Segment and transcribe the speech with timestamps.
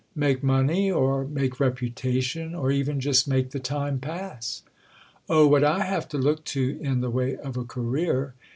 [0.15, 4.63] "Make money or make reputation—or even just make the time pass."
[5.29, 8.33] "Oh, what I have to look to in the way of a career?"